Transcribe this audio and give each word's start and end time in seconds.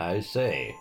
I 0.00 0.20
say, 0.20 0.74